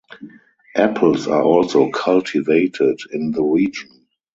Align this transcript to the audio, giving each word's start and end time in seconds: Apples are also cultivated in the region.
Apples 0.75 1.27
are 1.27 1.43
also 1.43 1.91
cultivated 1.91 2.99
in 3.11 3.29
the 3.33 3.43
region. 3.43 4.07